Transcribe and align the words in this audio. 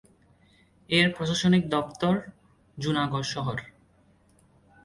এর 0.89 1.07
প্রশাসনিক 1.15 1.63
সদর 1.63 1.71
দফতর 1.73 2.15
জুনাগড় 2.77 3.27
শহর। 3.33 3.57